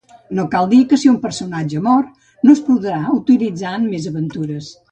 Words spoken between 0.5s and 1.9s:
cal dir que si un personatge